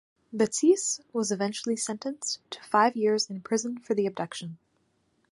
Batisse 0.35 1.01
was 1.13 1.31
eventually 1.31 1.75
sentenced 1.75 2.39
to 2.49 2.63
five 2.63 2.95
years 2.95 3.29
in 3.29 3.39
prison 3.41 3.77
for 3.77 3.93
the 3.93 4.07
abduction. 4.07 4.57